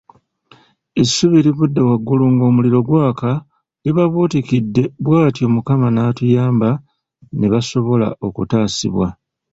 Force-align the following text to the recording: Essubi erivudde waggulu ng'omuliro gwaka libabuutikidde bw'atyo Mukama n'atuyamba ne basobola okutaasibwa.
Essubi 1.01 1.35
erivudde 1.39 1.81
waggulu 1.89 2.23
ng'omuliro 2.33 2.79
gwaka 2.87 3.31
libabuutikidde 3.83 4.83
bw'atyo 5.03 5.45
Mukama 5.55 5.87
n'atuyamba 5.91 6.69
ne 7.37 7.47
basobola 7.53 8.07
okutaasibwa. 8.27 9.07